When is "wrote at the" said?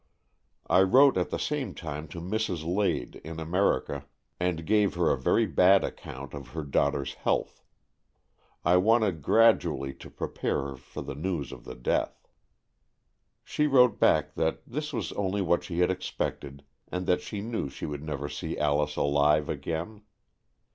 0.81-1.37